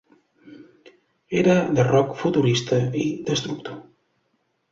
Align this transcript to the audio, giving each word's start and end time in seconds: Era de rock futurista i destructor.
Era 1.41 1.57
de 1.79 1.85
rock 1.89 2.17
futurista 2.23 2.81
i 3.05 3.05
destructor. 3.31 3.77